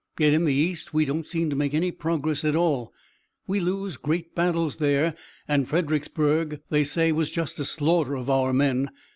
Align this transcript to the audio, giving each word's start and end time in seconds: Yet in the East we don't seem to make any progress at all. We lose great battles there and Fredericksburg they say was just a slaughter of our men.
Yet 0.19 0.33
in 0.33 0.45
the 0.45 0.53
East 0.55 0.95
we 0.95 1.05
don't 1.05 1.27
seem 1.27 1.51
to 1.51 1.55
make 1.55 1.75
any 1.75 1.91
progress 1.91 2.43
at 2.43 2.55
all. 2.55 2.91
We 3.45 3.59
lose 3.59 3.97
great 3.97 4.33
battles 4.33 4.77
there 4.77 5.13
and 5.47 5.69
Fredericksburg 5.69 6.59
they 6.71 6.83
say 6.83 7.11
was 7.11 7.29
just 7.29 7.59
a 7.59 7.65
slaughter 7.65 8.15
of 8.15 8.27
our 8.27 8.51
men. 8.51 8.89